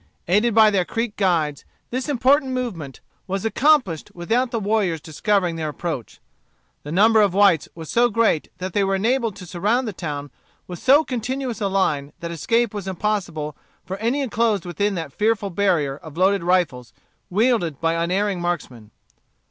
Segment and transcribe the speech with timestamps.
[0.27, 5.69] Aided by their Creek guides, this important movement was accomplished without the warriors discovering their
[5.69, 6.19] approach.
[6.81, 9.93] The number of the whites was so great that they were enabled to surround the
[9.93, 10.31] town
[10.65, 15.51] with so continuous a line that escape was impossible for any enclosed within that fearful
[15.51, 16.93] barrier of loaded rifles
[17.29, 18.89] wielded by unerring marksmen.